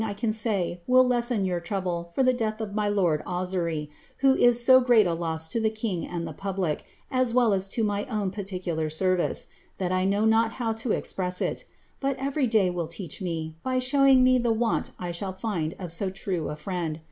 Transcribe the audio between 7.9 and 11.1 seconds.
fwn iiariioiilur fiorvit:i', that I kni<w not huw to